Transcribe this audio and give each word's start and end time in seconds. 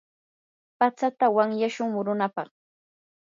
patsata 0.77 1.25
wanyashun 1.35 1.87
murunapaq. 1.93 2.49